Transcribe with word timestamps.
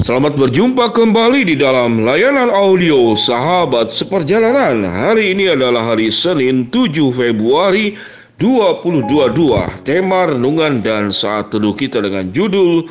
Selamat 0.00 0.32
berjumpa 0.32 0.96
kembali 0.96 1.44
di 1.44 1.60
dalam 1.60 2.08
layanan 2.08 2.48
audio 2.48 3.12
Sahabat 3.12 3.92
Seperjalanan. 3.92 4.80
Hari 4.80 5.36
ini 5.36 5.52
adalah 5.52 5.92
hari 5.92 6.08
Senin 6.08 6.72
7 6.72 7.12
Februari 7.12 8.00
2022. 8.40 9.84
Tema 9.84 10.24
renungan 10.24 10.80
dan 10.80 11.12
saat 11.12 11.52
teduh 11.52 11.76
kita 11.76 12.00
dengan 12.00 12.32
judul 12.32 12.88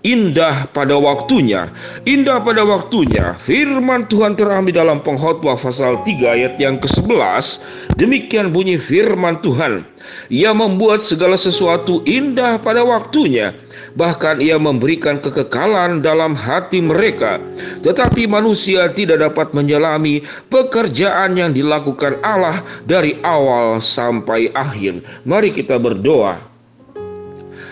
Indah 0.00 0.64
pada 0.72 0.96
waktunya. 0.96 1.68
Indah 2.08 2.40
pada 2.40 2.64
waktunya. 2.64 3.36
Firman 3.36 4.08
Tuhan 4.08 4.32
terambil 4.32 4.72
dalam 4.72 5.04
Pengkhotbah 5.04 5.60
pasal 5.60 6.00
3 6.08 6.36
ayat 6.40 6.54
yang 6.56 6.80
ke-11. 6.80 7.60
Demikian 8.00 8.48
bunyi 8.48 8.80
firman 8.80 9.44
Tuhan. 9.44 9.84
Ia 10.32 10.56
membuat 10.56 11.04
segala 11.04 11.36
sesuatu 11.36 12.00
indah 12.08 12.56
pada 12.64 12.80
waktunya 12.80 13.52
bahkan 13.94 14.38
ia 14.38 14.58
memberikan 14.58 15.18
kekekalan 15.18 16.02
dalam 16.02 16.36
hati 16.36 16.82
mereka. 16.82 17.40
Tetapi 17.82 18.26
manusia 18.30 18.90
tidak 18.92 19.22
dapat 19.22 19.52
menyelami 19.56 20.22
pekerjaan 20.50 21.38
yang 21.38 21.50
dilakukan 21.54 22.18
Allah 22.22 22.62
dari 22.86 23.18
awal 23.24 23.78
sampai 23.82 24.50
akhir. 24.54 25.02
Mari 25.26 25.50
kita 25.54 25.78
berdoa. 25.80 26.49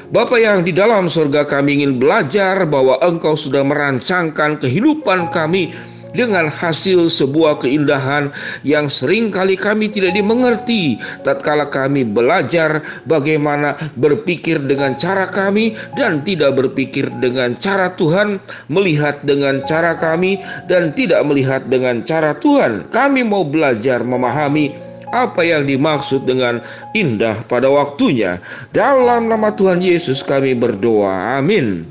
Bapa 0.08 0.40
yang 0.40 0.64
di 0.64 0.72
dalam 0.72 1.04
surga 1.04 1.44
kami 1.44 1.84
ingin 1.84 2.00
belajar 2.00 2.64
bahwa 2.64 2.96
Engkau 3.04 3.36
sudah 3.36 3.60
merancangkan 3.60 4.56
kehidupan 4.56 5.28
kami 5.28 5.76
dengan 6.16 6.48
hasil 6.48 7.12
sebuah 7.12 7.60
keindahan 7.60 8.32
yang 8.64 8.88
sering 8.88 9.28
kali 9.28 9.52
kami 9.52 9.92
tidak 9.92 10.16
dimengerti. 10.16 10.96
Tatkala 11.28 11.68
kami 11.68 12.08
belajar 12.08 12.80
bagaimana 13.04 13.76
berpikir 14.00 14.64
dengan 14.64 14.96
cara 14.96 15.28
kami 15.28 15.76
dan 15.92 16.24
tidak 16.24 16.56
berpikir 16.56 17.12
dengan 17.20 17.60
cara 17.60 17.92
Tuhan 17.92 18.40
melihat 18.72 19.20
dengan 19.28 19.60
cara 19.68 19.92
kami 19.92 20.40
dan 20.72 20.96
tidak 20.96 21.20
melihat 21.28 21.68
dengan 21.68 22.00
cara 22.00 22.32
Tuhan 22.40 22.88
kami 22.88 23.28
mau 23.28 23.44
belajar 23.44 24.00
memahami 24.00 24.87
apa 25.12 25.40
yang 25.44 25.64
dimaksud 25.64 26.28
dengan 26.28 26.60
indah 26.92 27.44
pada 27.48 27.68
waktunya. 27.68 28.40
Dalam 28.74 29.28
nama 29.28 29.52
Tuhan 29.52 29.80
Yesus 29.80 30.20
kami 30.20 30.52
berdoa. 30.52 31.40
Amin. 31.40 31.88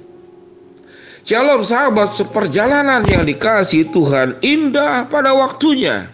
Shalom 1.27 1.59
sahabat 1.59 2.15
seperjalanan 2.15 3.03
yang 3.03 3.27
dikasih 3.27 3.91
Tuhan 3.91 4.39
indah 4.39 5.11
pada 5.11 5.35
waktunya. 5.35 6.07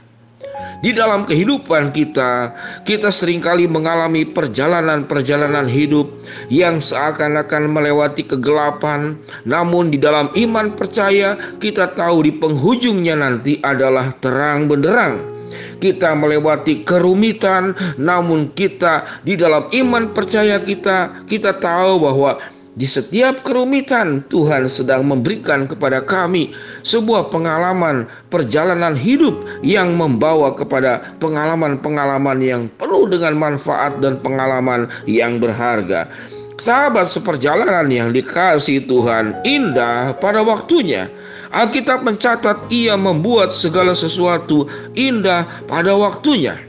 Di 0.84 0.92
dalam 0.92 1.24
kehidupan 1.24 1.96
kita, 1.96 2.52
kita 2.84 3.08
sering 3.08 3.40
kali 3.40 3.64
mengalami 3.70 4.28
perjalanan-perjalanan 4.28 5.64
hidup 5.64 6.12
yang 6.52 6.84
seakan-akan 6.84 7.72
melewati 7.72 8.28
kegelapan. 8.28 9.16
Namun 9.48 9.96
di 9.96 10.02
dalam 10.02 10.28
iman 10.36 10.76
percaya, 10.76 11.40
kita 11.64 11.96
tahu 11.96 12.28
di 12.28 12.36
penghujungnya 12.36 13.16
nanti 13.16 13.64
adalah 13.64 14.12
terang 14.20 14.68
benderang 14.68 15.33
kita 15.80 16.16
melewati 16.16 16.86
kerumitan, 16.88 17.76
namun 18.00 18.52
kita 18.54 19.06
di 19.28 19.36
dalam 19.36 19.68
iman 19.72 20.12
percaya 20.12 20.62
kita, 20.62 21.26
kita 21.26 21.58
tahu 21.58 22.03
bahwa 22.03 22.40
di 22.74 22.90
setiap 22.90 23.46
kerumitan, 23.46 24.25
Tuhan 24.34 24.66
sedang 24.66 25.06
memberikan 25.06 25.69
kepada 25.69 26.02
kami 26.02 26.58
sebuah 26.81 27.30
pengalaman 27.30 28.09
perjalanan 28.34 28.97
hidup 28.97 29.46
yang 29.62 29.94
membawa 29.94 30.58
kepada 30.58 31.06
pengalaman-pengalaman 31.22 32.42
yang 32.42 32.66
penuh 32.81 33.06
dengan 33.06 33.38
manfaat 33.38 34.02
dan 34.02 34.18
pengalaman 34.25 34.90
yang 35.06 35.38
berharga. 35.38 36.09
Sahabat 36.53 37.09
seperjalanan 37.09 37.90
yang 37.90 38.14
dikasih 38.14 38.86
Tuhan 38.86 39.41
indah 39.41 40.14
pada 40.22 40.46
waktunya. 40.46 41.09
Alkitab 41.50 42.06
mencatat 42.06 42.69
ia 42.69 42.94
membuat 42.94 43.50
segala 43.50 43.97
sesuatu 43.97 44.69
indah 44.94 45.50
pada 45.66 45.97
waktunya. 45.97 46.62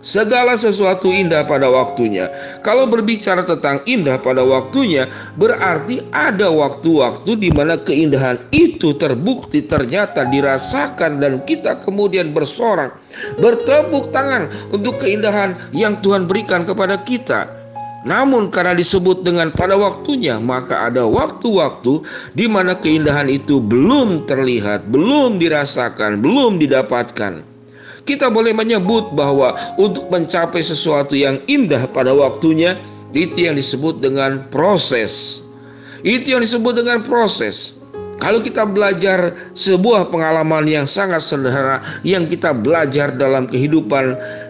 Segala 0.00 0.56
sesuatu 0.56 1.12
indah 1.12 1.44
pada 1.44 1.68
waktunya. 1.68 2.32
Kalau 2.64 2.88
berbicara 2.88 3.44
tentang 3.44 3.84
indah 3.84 4.16
pada 4.16 4.40
waktunya, 4.40 5.04
berarti 5.36 6.00
ada 6.10 6.48
waktu-waktu 6.48 7.36
di 7.36 7.52
mana 7.52 7.76
keindahan 7.76 8.40
itu 8.48 8.96
terbukti 8.96 9.60
ternyata 9.60 10.24
dirasakan 10.24 11.20
dan 11.20 11.44
kita 11.44 11.84
kemudian 11.84 12.32
bersorak, 12.32 12.96
bertepuk 13.44 14.08
tangan 14.08 14.48
untuk 14.72 15.04
keindahan 15.04 15.52
yang 15.76 16.00
Tuhan 16.00 16.24
berikan 16.24 16.64
kepada 16.64 16.96
kita. 17.04 17.59
Namun 18.00 18.48
karena 18.48 18.72
disebut 18.72 19.20
dengan 19.20 19.52
pada 19.52 19.76
waktunya, 19.76 20.40
maka 20.40 20.88
ada 20.88 21.04
waktu-waktu 21.04 22.00
di 22.32 22.48
mana 22.48 22.72
keindahan 22.72 23.28
itu 23.28 23.60
belum 23.60 24.24
terlihat, 24.24 24.88
belum 24.88 25.36
dirasakan, 25.36 26.24
belum 26.24 26.56
didapatkan. 26.56 27.44
Kita 28.08 28.32
boleh 28.32 28.56
menyebut 28.56 29.12
bahwa 29.12 29.52
untuk 29.76 30.08
mencapai 30.08 30.64
sesuatu 30.64 31.12
yang 31.12 31.44
indah 31.44 31.84
pada 31.92 32.16
waktunya, 32.16 32.80
itu 33.12 33.44
yang 33.44 33.60
disebut 33.60 34.00
dengan 34.00 34.48
proses. 34.48 35.44
Itu 36.00 36.38
yang 36.38 36.40
disebut 36.40 36.80
dengan 36.80 37.04
proses. 37.04 37.80
Kalau 38.20 38.44
kita 38.44 38.68
belajar 38.68 39.32
sebuah 39.56 40.12
pengalaman 40.12 40.68
yang 40.68 40.84
sangat 40.84 41.24
sederhana 41.24 41.80
yang 42.04 42.28
kita 42.28 42.52
belajar 42.52 43.16
dalam 43.16 43.48
kehidupan 43.48 44.12
eh, 44.12 44.49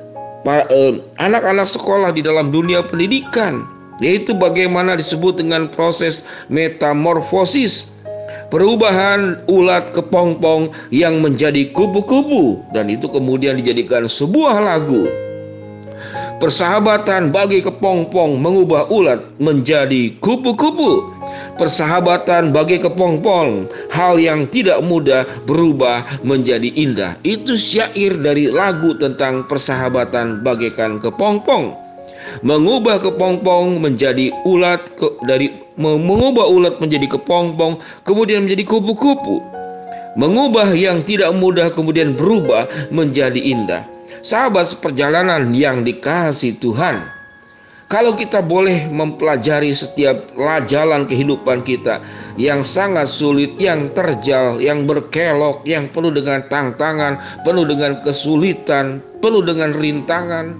anak-anak 1.21 1.69
sekolah 1.69 2.15
di 2.17 2.25
dalam 2.25 2.49
dunia 2.49 2.81
pendidikan, 2.84 3.65
yaitu 4.01 4.33
bagaimana 4.33 4.97
disebut 4.97 5.41
dengan 5.41 5.69
proses 5.69 6.25
metamorfosis 6.49 7.93
perubahan 8.50 9.39
ulat 9.47 9.95
kepompong 9.95 10.75
yang 10.91 11.23
menjadi 11.23 11.71
kupu-kupu 11.71 12.61
dan 12.75 12.91
itu 12.91 13.06
kemudian 13.06 13.56
dijadikan 13.56 14.05
sebuah 14.11 14.59
lagu. 14.59 15.06
Persahabatan 16.41 17.28
bagi 17.28 17.61
kepompong 17.61 18.41
mengubah 18.41 18.89
ulat 18.89 19.21
menjadi 19.37 20.17
kupu-kupu. 20.25 21.12
Persahabatan 21.61 22.49
bagi 22.49 22.81
kepompong, 22.81 23.69
hal 23.93 24.17
yang 24.17 24.49
tidak 24.49 24.81
mudah 24.81 25.29
berubah 25.45 26.09
menjadi 26.25 26.73
indah. 26.73 27.21
Itu 27.29 27.61
syair 27.61 28.17
dari 28.25 28.49
lagu 28.49 28.97
tentang 28.97 29.45
persahabatan 29.53 30.41
bagaikan 30.41 30.97
kepompong 30.97 31.77
mengubah 32.47 33.00
kepompong 33.03 33.81
menjadi 33.83 34.31
ulat 34.47 34.81
ke, 34.97 35.09
dari 35.27 35.50
mengubah 35.77 36.47
ulat 36.47 36.75
menjadi 36.79 37.19
kepompong 37.19 37.81
kemudian 38.06 38.47
menjadi 38.47 38.65
kupu-kupu 38.69 39.43
mengubah 40.15 40.71
yang 40.77 41.03
tidak 41.03 41.33
mudah 41.34 41.73
kemudian 41.73 42.15
berubah 42.15 42.69
menjadi 42.93 43.41
indah 43.41 43.83
sahabat 44.21 44.76
perjalanan 44.82 45.54
yang 45.54 45.87
dikasih 45.87 46.59
Tuhan 46.59 47.03
kalau 47.91 48.15
kita 48.15 48.38
boleh 48.38 48.87
mempelajari 48.87 49.75
setiap 49.75 50.31
jalan 50.71 51.10
kehidupan 51.10 51.66
kita 51.66 51.98
yang 52.38 52.62
sangat 52.62 53.10
sulit, 53.10 53.50
yang 53.59 53.91
terjal, 53.99 54.62
yang 54.62 54.87
berkelok, 54.87 55.66
yang 55.66 55.91
penuh 55.91 56.15
dengan 56.15 56.47
tantangan, 56.47 57.19
penuh 57.43 57.67
dengan 57.67 57.99
kesulitan, 58.06 59.02
penuh 59.19 59.43
dengan 59.43 59.75
rintangan, 59.75 60.55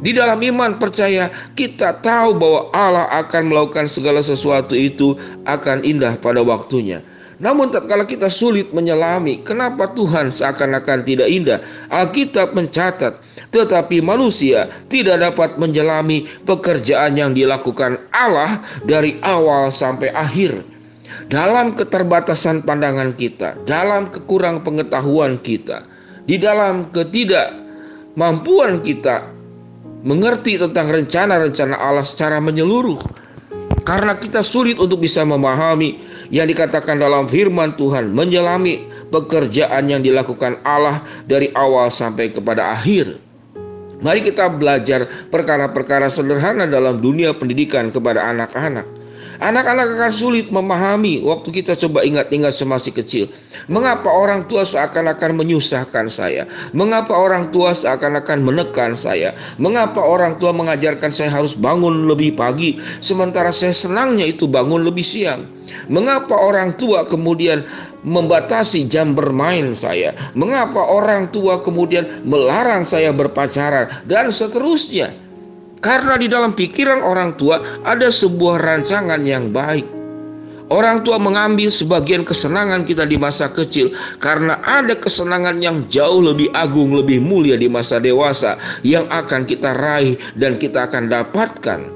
di 0.00 0.12
dalam 0.12 0.40
iman 0.40 0.76
percaya 0.76 1.32
kita 1.56 2.04
tahu 2.04 2.36
bahwa 2.36 2.60
Allah 2.76 3.08
akan 3.24 3.52
melakukan 3.52 3.88
segala 3.88 4.20
sesuatu 4.20 4.76
itu 4.76 5.16
akan 5.48 5.80
indah 5.84 6.20
pada 6.20 6.44
waktunya. 6.44 7.00
Namun 7.36 7.68
tatkala 7.68 8.08
kita 8.08 8.32
sulit 8.32 8.72
menyelami 8.72 9.44
kenapa 9.44 9.92
Tuhan 9.92 10.32
seakan-akan 10.32 11.04
tidak 11.04 11.28
indah, 11.28 11.60
Alkitab 11.92 12.56
mencatat, 12.56 13.20
tetapi 13.52 14.00
manusia 14.00 14.72
tidak 14.88 15.20
dapat 15.20 15.60
menyelami 15.60 16.24
pekerjaan 16.48 17.20
yang 17.20 17.36
dilakukan 17.36 18.00
Allah 18.16 18.64
dari 18.88 19.20
awal 19.20 19.68
sampai 19.68 20.08
akhir. 20.16 20.64
Dalam 21.28 21.76
keterbatasan 21.76 22.64
pandangan 22.64 23.12
kita, 23.18 23.60
dalam 23.68 24.08
kekurang 24.08 24.64
pengetahuan 24.64 25.36
kita, 25.42 25.84
di 26.24 26.40
dalam 26.40 26.88
ketidakmampuan 26.90 28.80
kita 28.80 29.36
mengerti 30.06 30.54
tentang 30.56 30.88
rencana-rencana 30.88 31.74
Allah 31.76 32.06
secara 32.06 32.38
menyeluruh. 32.40 33.25
Karena 33.86 34.18
kita 34.18 34.42
sulit 34.42 34.82
untuk 34.82 34.98
bisa 34.98 35.22
memahami 35.22 36.02
yang 36.34 36.50
dikatakan 36.50 36.98
dalam 36.98 37.30
firman 37.30 37.78
Tuhan, 37.78 38.10
menyelami 38.10 38.82
pekerjaan 39.14 39.86
yang 39.86 40.02
dilakukan 40.02 40.58
Allah 40.66 41.06
dari 41.30 41.54
awal 41.54 41.86
sampai 41.86 42.34
kepada 42.34 42.74
akhir. 42.74 43.14
Mari 44.02 44.26
kita 44.26 44.50
belajar 44.50 45.06
perkara-perkara 45.30 46.10
sederhana 46.10 46.66
dalam 46.66 46.98
dunia 46.98 47.30
pendidikan 47.30 47.94
kepada 47.94 48.26
anak-anak. 48.26 48.95
Anak-anak 49.36 50.00
akan 50.00 50.12
sulit 50.12 50.48
memahami 50.48 51.20
waktu 51.20 51.52
kita 51.52 51.76
coba 51.76 52.00
ingat-ingat 52.08 52.56
semasa 52.56 52.88
kecil. 52.88 53.28
Mengapa 53.68 54.08
orang 54.08 54.48
tua 54.48 54.64
seakan-akan 54.64 55.36
menyusahkan 55.36 56.08
saya? 56.08 56.48
Mengapa 56.72 57.12
orang 57.12 57.52
tua 57.52 57.76
seakan-akan 57.76 58.40
menekan 58.40 58.96
saya? 58.96 59.36
Mengapa 59.60 60.00
orang 60.00 60.40
tua 60.40 60.56
mengajarkan 60.56 61.12
saya 61.12 61.28
harus 61.28 61.52
bangun 61.52 62.08
lebih 62.08 62.32
pagi 62.32 62.80
sementara 63.04 63.52
saya 63.52 63.76
senangnya 63.76 64.24
itu 64.24 64.48
bangun 64.48 64.88
lebih 64.88 65.04
siang? 65.04 65.44
Mengapa 65.90 66.32
orang 66.32 66.78
tua 66.78 67.04
kemudian 67.04 67.66
membatasi 68.06 68.88
jam 68.88 69.12
bermain 69.12 69.76
saya? 69.76 70.14
Mengapa 70.32 70.80
orang 70.80 71.28
tua 71.28 71.60
kemudian 71.60 72.24
melarang 72.24 72.86
saya 72.86 73.12
berpacaran 73.12 73.90
dan 74.08 74.32
seterusnya? 74.32 75.25
Karena 75.80 76.16
di 76.16 76.26
dalam 76.26 76.56
pikiran 76.56 77.04
orang 77.04 77.36
tua 77.36 77.60
ada 77.84 78.08
sebuah 78.08 78.60
rancangan 78.60 79.22
yang 79.22 79.52
baik. 79.52 79.96
Orang 80.66 81.06
tua 81.06 81.14
mengambil 81.22 81.70
sebagian 81.70 82.26
kesenangan 82.26 82.82
kita 82.82 83.06
di 83.06 83.14
masa 83.14 83.46
kecil 83.46 83.94
karena 84.18 84.58
ada 84.66 84.98
kesenangan 84.98 85.62
yang 85.62 85.86
jauh 85.86 86.18
lebih 86.18 86.50
agung, 86.58 86.90
lebih 86.90 87.22
mulia 87.22 87.54
di 87.54 87.70
masa 87.70 88.02
dewasa 88.02 88.58
yang 88.82 89.06
akan 89.06 89.46
kita 89.46 89.78
raih 89.78 90.18
dan 90.34 90.58
kita 90.58 90.90
akan 90.90 91.06
dapatkan. 91.06 91.95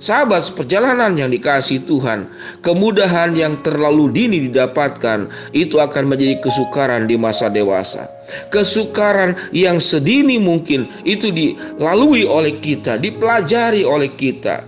Sahabat 0.00 0.56
perjalanan 0.56 1.12
yang 1.12 1.28
dikasih 1.28 1.84
Tuhan, 1.84 2.24
kemudahan 2.64 3.36
yang 3.36 3.60
terlalu 3.60 4.08
dini 4.08 4.48
didapatkan 4.48 5.28
itu 5.52 5.76
akan 5.76 6.08
menjadi 6.08 6.40
kesukaran 6.40 7.04
di 7.04 7.20
masa 7.20 7.52
dewasa. 7.52 8.08
Kesukaran 8.48 9.36
yang 9.52 9.76
sedini 9.76 10.40
mungkin 10.40 10.88
itu 11.04 11.28
dilalui 11.28 12.24
oleh 12.24 12.56
kita, 12.64 12.96
dipelajari 12.96 13.84
oleh 13.84 14.08
kita, 14.16 14.64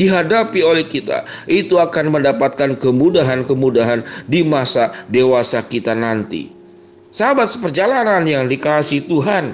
dihadapi 0.00 0.64
oleh 0.64 0.88
kita. 0.88 1.28
Itu 1.44 1.76
akan 1.76 2.16
mendapatkan 2.16 2.80
kemudahan-kemudahan 2.80 4.00
di 4.32 4.40
masa 4.40 4.96
dewasa 5.12 5.60
kita 5.60 5.92
nanti. 5.92 6.48
Sahabat 7.12 7.52
seperjalanan 7.52 8.24
yang 8.24 8.48
dikasih 8.48 9.04
Tuhan, 9.04 9.52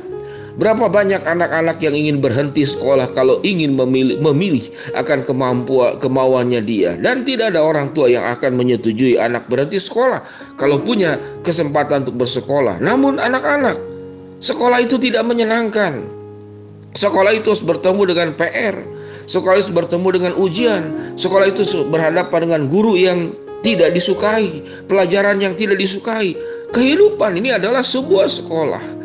Berapa 0.56 0.88
banyak 0.88 1.20
anak-anak 1.20 1.85
yang 1.85 1.93
ingin 1.93 2.25
berhenti 2.25 2.64
sekolah 2.64 3.12
kalau 3.12 3.44
ingin 3.44 3.76
memilih, 3.76 4.17
memilih 4.25 4.64
akan 4.97 5.20
kemampuan 5.29 6.00
kemauannya 6.00 6.64
dia 6.64 6.97
dan 6.97 7.29
tidak 7.29 7.53
ada 7.53 7.61
orang 7.61 7.93
tua 7.93 8.08
yang 8.08 8.25
akan 8.25 8.56
menyetujui 8.56 9.20
anak 9.20 9.44
berhenti 9.53 9.76
sekolah 9.76 10.25
kalau 10.56 10.81
punya 10.81 11.20
kesempatan 11.44 12.08
untuk 12.08 12.25
bersekolah. 12.25 12.81
Namun 12.81 13.20
anak-anak 13.20 13.76
sekolah 14.41 14.81
itu 14.81 14.97
tidak 14.97 15.29
menyenangkan. 15.29 16.08
Sekolah 16.97 17.37
itu 17.37 17.53
harus 17.53 17.61
bertemu 17.61 18.03
dengan 18.17 18.29
PR. 18.32 18.81
Sekolah 19.29 19.61
itu 19.61 19.76
bertemu 19.76 20.08
dengan 20.08 20.32
ujian. 20.41 20.82
Sekolah 21.20 21.53
itu 21.53 21.69
berhadapan 21.93 22.49
dengan 22.49 22.62
guru 22.73 22.97
yang 22.97 23.37
tidak 23.61 23.93
disukai, 23.93 24.64
pelajaran 24.88 25.37
yang 25.37 25.53
tidak 25.53 25.76
disukai. 25.76 26.32
Kehidupan 26.73 27.37
ini 27.37 27.53
adalah 27.53 27.85
sebuah 27.85 28.32
sekolah 28.32 28.95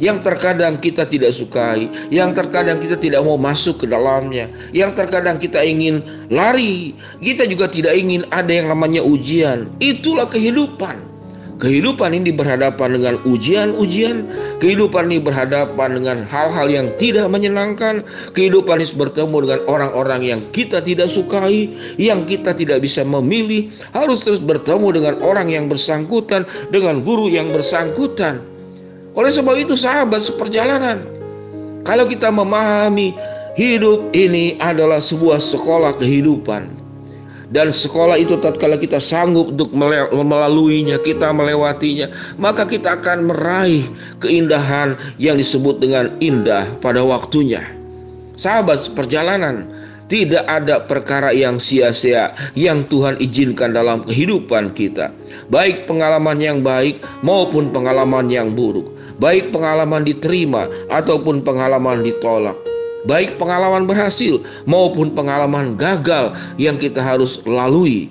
yang 0.00 0.24
terkadang 0.24 0.80
kita 0.80 1.04
tidak 1.04 1.36
sukai, 1.36 1.86
yang 2.08 2.32
terkadang 2.32 2.80
kita 2.80 2.96
tidak 2.96 3.20
mau 3.22 3.36
masuk 3.36 3.84
ke 3.84 3.86
dalamnya, 3.86 4.48
yang 4.72 4.96
terkadang 4.96 5.36
kita 5.36 5.60
ingin 5.60 6.00
lari, 6.32 6.96
kita 7.20 7.44
juga 7.44 7.68
tidak 7.68 7.94
ingin 7.94 8.24
ada 8.32 8.50
yang 8.50 8.72
namanya 8.72 9.04
ujian. 9.04 9.68
Itulah 9.78 10.26
kehidupan. 10.26 11.12
Kehidupan 11.60 12.16
ini 12.16 12.32
berhadapan 12.32 12.96
dengan 12.96 13.20
ujian-ujian, 13.28 14.24
kehidupan 14.64 15.12
ini 15.12 15.20
berhadapan 15.20 16.00
dengan 16.00 16.24
hal-hal 16.24 16.72
yang 16.72 16.88
tidak 16.96 17.28
menyenangkan, 17.28 18.00
kehidupan 18.32 18.80
ini 18.80 18.88
bertemu 18.96 19.36
dengan 19.44 19.60
orang-orang 19.68 20.24
yang 20.24 20.40
kita 20.56 20.80
tidak 20.80 21.12
sukai, 21.12 21.68
yang 22.00 22.24
kita 22.24 22.56
tidak 22.56 22.80
bisa 22.80 23.04
memilih, 23.04 23.68
harus 23.92 24.24
terus 24.24 24.40
bertemu 24.40 24.88
dengan 24.88 25.14
orang 25.20 25.52
yang 25.52 25.68
bersangkutan, 25.68 26.48
dengan 26.72 27.04
guru 27.04 27.28
yang 27.28 27.52
bersangkutan. 27.52 28.40
Oleh 29.18 29.32
sebab 29.34 29.58
itu 29.58 29.74
sahabat 29.74 30.22
seperjalanan. 30.22 31.02
Kalau 31.82 32.06
kita 32.06 32.30
memahami 32.30 33.16
hidup 33.58 34.14
ini 34.14 34.54
adalah 34.62 35.02
sebuah 35.02 35.42
sekolah 35.42 35.98
kehidupan. 35.98 36.78
Dan 37.50 37.74
sekolah 37.74 38.14
itu 38.14 38.38
tatkala 38.38 38.78
kita 38.78 39.02
sanggup 39.02 39.50
untuk 39.50 39.74
melaluinya, 39.74 41.02
kita 41.02 41.34
melewatinya, 41.34 42.06
maka 42.38 42.62
kita 42.62 42.94
akan 43.02 43.26
meraih 43.26 43.82
keindahan 44.22 44.94
yang 45.18 45.34
disebut 45.34 45.82
dengan 45.82 46.14
indah 46.22 46.70
pada 46.78 47.02
waktunya. 47.02 47.66
Sahabat 48.38 48.86
seperjalanan, 48.86 49.66
tidak 50.06 50.46
ada 50.46 50.78
perkara 50.86 51.34
yang 51.34 51.58
sia-sia 51.58 52.30
yang 52.54 52.86
Tuhan 52.86 53.18
izinkan 53.18 53.74
dalam 53.74 54.06
kehidupan 54.06 54.70
kita, 54.78 55.10
baik 55.50 55.90
pengalaman 55.90 56.38
yang 56.38 56.62
baik 56.62 57.02
maupun 57.26 57.74
pengalaman 57.74 58.30
yang 58.30 58.54
buruk 58.54 58.99
baik 59.20 59.52
pengalaman 59.52 60.02
diterima 60.02 60.66
ataupun 60.88 61.44
pengalaman 61.44 62.02
ditolak, 62.02 62.56
baik 63.04 63.36
pengalaman 63.36 63.84
berhasil 63.84 64.40
maupun 64.64 65.12
pengalaman 65.12 65.76
gagal 65.76 66.34
yang 66.56 66.80
kita 66.80 66.98
harus 66.98 67.44
lalui. 67.44 68.08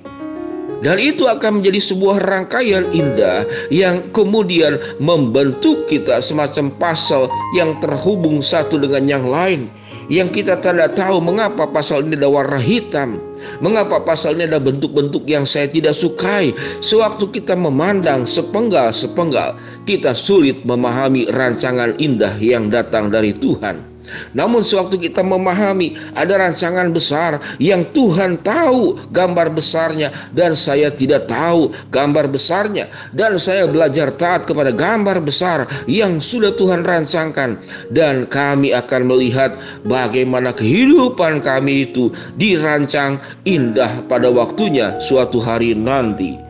Dan 0.79 0.95
itu 0.95 1.27
akan 1.27 1.59
menjadi 1.59 1.91
sebuah 1.91 2.23
rangkaian 2.23 2.87
indah 2.95 3.43
yang 3.67 3.99
kemudian 4.15 4.79
membentuk 5.03 5.91
kita 5.91 6.23
semacam 6.23 6.71
pasal 6.79 7.27
yang 7.51 7.75
terhubung 7.83 8.39
satu 8.39 8.79
dengan 8.79 9.03
yang 9.03 9.27
lain. 9.27 9.67
Yang 10.07 10.41
kita 10.41 10.57
tidak 10.63 10.95
tahu 10.95 11.19
mengapa 11.21 11.67
pasal 11.69 12.01
ini 12.01 12.17
ada 12.17 12.31
warna 12.31 12.57
hitam, 12.57 13.19
mengapa 13.59 14.01
pasal 14.03 14.37
ini 14.39 14.49
ada 14.49 14.59
bentuk-bentuk 14.59 15.27
yang 15.27 15.43
saya 15.43 15.67
tidak 15.69 15.95
sukai. 15.95 16.51
Sewaktu 16.79 17.29
kita 17.41 17.55
memandang 17.55 18.23
sepenggal-sepenggal, 18.23 19.57
kita 19.85 20.15
sulit 20.15 20.61
memahami 20.63 21.27
rancangan 21.31 21.95
indah 21.99 22.35
yang 22.39 22.71
datang 22.71 23.11
dari 23.11 23.35
Tuhan. 23.35 23.98
Namun 24.33 24.65
sewaktu 24.65 25.09
kita 25.09 25.21
memahami 25.21 25.95
ada 26.13 26.37
rancangan 26.37 26.89
besar 26.91 27.37
yang 27.61 27.85
Tuhan 27.93 28.41
tahu 28.41 28.97
gambar 29.13 29.53
besarnya 29.53 30.13
dan 30.33 30.53
saya 30.53 30.89
tidak 30.93 31.29
tahu 31.29 31.73
gambar 31.93 32.29
besarnya 32.29 32.89
dan 33.13 33.37
saya 33.37 33.69
belajar 33.69 34.13
taat 34.15 34.45
kepada 34.49 34.73
gambar 34.73 35.21
besar 35.21 35.69
yang 35.85 36.17
sudah 36.17 36.53
Tuhan 36.57 36.83
rancangkan 36.85 37.59
dan 37.93 38.25
kami 38.29 38.73
akan 38.73 39.01
melihat 39.09 39.55
bagaimana 39.85 40.53
kehidupan 40.53 41.41
kami 41.41 41.89
itu 41.89 42.09
dirancang 42.37 43.21
indah 43.45 44.01
pada 44.09 44.29
waktunya 44.29 44.97
suatu 45.01 45.37
hari 45.37 45.77
nanti. 45.77 46.48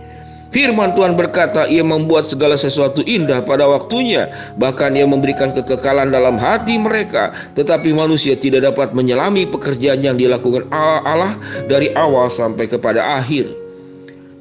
Firman 0.49 0.97
Tuhan 0.97 1.13
berkata, 1.13 1.69
Ia 1.69 1.85
membuat 1.85 2.25
segala 2.25 2.57
sesuatu 2.57 3.05
indah 3.05 3.45
pada 3.45 3.69
waktunya, 3.69 4.33
bahkan 4.57 4.97
Ia 4.97 5.05
memberikan 5.05 5.53
kekekalan 5.53 6.09
dalam 6.09 6.41
hati 6.41 6.81
mereka, 6.81 7.29
tetapi 7.53 7.93
manusia 7.93 8.33
tidak 8.33 8.73
dapat 8.73 8.97
menyelami 8.97 9.45
pekerjaan 9.45 10.01
yang 10.01 10.17
dilakukan 10.17 10.65
Allah 10.73 11.37
dari 11.69 11.93
awal 11.93 12.25
sampai 12.33 12.65
kepada 12.65 13.21
akhir. 13.21 13.45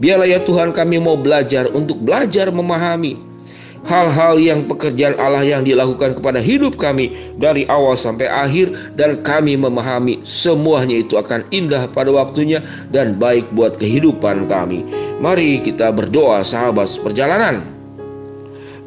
Biarlah 0.01 0.31
ya 0.33 0.41
Tuhan 0.41 0.73
kami 0.73 0.97
mau 0.97 1.21
belajar 1.21 1.69
untuk 1.77 2.01
belajar 2.01 2.49
memahami 2.49 3.29
hal-hal 3.85 4.41
yang 4.41 4.65
pekerjaan 4.67 5.15
Allah 5.21 5.45
yang 5.45 5.63
dilakukan 5.63 6.17
kepada 6.19 6.41
hidup 6.43 6.81
kami 6.81 7.15
dari 7.37 7.69
awal 7.69 7.95
sampai 7.95 8.27
akhir 8.27 8.73
dan 8.97 9.21
kami 9.23 9.55
memahami 9.55 10.19
semuanya 10.27 11.03
itu 11.03 11.19
akan 11.19 11.45
indah 11.55 11.87
pada 11.93 12.11
waktunya 12.11 12.65
dan 12.91 13.19
baik 13.21 13.47
buat 13.55 13.77
kehidupan 13.79 14.47
kami. 14.47 15.08
Mari 15.19 15.59
kita 15.63 15.91
berdoa 15.91 16.47
sahabat 16.47 16.87
seperjalanan. 16.87 17.67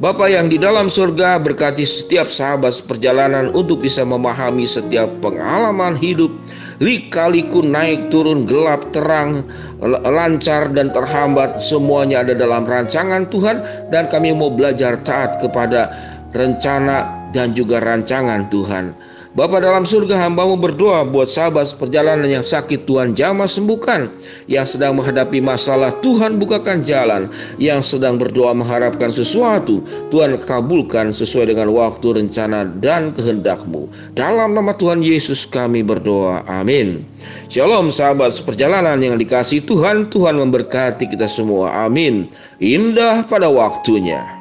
Bapa 0.01 0.25
yang 0.25 0.49
di 0.49 0.57
dalam 0.57 0.89
surga 0.89 1.37
berkati 1.37 1.85
setiap 1.85 2.25
sahabat 2.25 2.73
seperjalanan 2.73 3.53
untuk 3.53 3.85
bisa 3.85 4.01
memahami 4.01 4.65
setiap 4.65 5.11
pengalaman 5.21 5.93
hidup 5.93 6.33
Lika-liku 6.81 7.61
naik 7.61 8.09
turun 8.09 8.49
gelap 8.49 8.89
terang 8.89 9.45
lancar 9.85 10.73
dan 10.73 10.89
terhambat 10.89 11.61
semuanya 11.61 12.25
ada 12.25 12.33
dalam 12.33 12.65
rancangan 12.65 13.29
Tuhan 13.29 13.61
dan 13.93 14.09
kami 14.09 14.33
mau 14.33 14.49
belajar 14.49 14.97
taat 15.05 15.37
kepada 15.37 15.93
rencana 16.33 17.29
dan 17.37 17.53
juga 17.53 17.85
rancangan 17.85 18.49
Tuhan. 18.49 18.97
Bapa 19.31 19.63
dalam 19.63 19.87
surga 19.87 20.27
hambamu 20.27 20.59
berdoa 20.59 21.07
buat 21.07 21.23
sahabat 21.23 21.79
perjalanan 21.79 22.27
yang 22.27 22.43
sakit 22.43 22.83
Tuhan 22.83 23.15
jamah 23.15 23.47
sembuhkan. 23.47 24.11
Yang 24.51 24.75
sedang 24.75 24.99
menghadapi 24.99 25.39
masalah 25.39 25.95
Tuhan 26.03 26.35
bukakan 26.35 26.83
jalan. 26.83 27.31
Yang 27.55 27.95
sedang 27.95 28.19
berdoa 28.19 28.51
mengharapkan 28.51 29.07
sesuatu 29.07 29.79
Tuhan 30.11 30.35
kabulkan 30.43 31.15
sesuai 31.15 31.47
dengan 31.47 31.71
waktu 31.71 32.19
rencana 32.19 32.67
dan 32.83 33.15
kehendakmu. 33.15 33.87
Dalam 34.19 34.51
nama 34.51 34.75
Tuhan 34.75 34.99
Yesus 34.99 35.47
kami 35.47 35.79
berdoa 35.79 36.43
amin. 36.51 36.99
Shalom 37.47 37.87
sahabat 37.87 38.35
seperjalanan 38.35 38.99
yang 38.99 39.15
dikasih 39.15 39.63
Tuhan. 39.63 40.11
Tuhan 40.11 40.43
memberkati 40.43 41.07
kita 41.07 41.31
semua 41.31 41.87
amin. 41.87 42.27
Indah 42.59 43.23
pada 43.23 43.47
waktunya 43.47 44.40